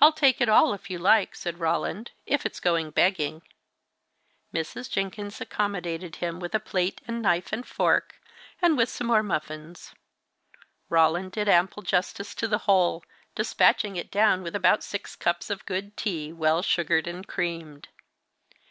"I'll 0.00 0.14
take 0.14 0.40
it 0.40 0.48
all, 0.48 0.72
if 0.72 0.88
you 0.88 0.98
like," 0.98 1.34
said 1.34 1.60
Roland. 1.60 2.12
"If 2.24 2.46
it's 2.46 2.58
going 2.58 2.88
begging." 2.90 3.42
Mrs. 4.54 4.90
Jenkins 4.90 5.42
accommodated 5.42 6.16
him 6.16 6.40
with 6.40 6.54
a 6.54 6.58
plate 6.58 7.02
and 7.06 7.20
knife 7.20 7.52
and 7.52 7.66
fork, 7.68 8.18
and 8.62 8.78
with 8.78 8.88
some 8.88 9.08
more 9.08 9.22
muffins. 9.22 9.92
Roland 10.88 11.32
did 11.32 11.50
ample 11.50 11.82
justice 11.82 12.34
to 12.34 12.48
the 12.48 12.56
whole, 12.64 13.04
despatching 13.34 13.96
it 13.96 14.10
down 14.10 14.42
with 14.42 14.56
about 14.56 14.82
six 14.82 15.14
cups 15.14 15.50
of 15.50 15.66
good 15.66 15.98
tea, 15.98 16.32
well 16.32 16.62
sugared 16.62 17.06
and 17.06 17.28
creamed. 17.28 17.88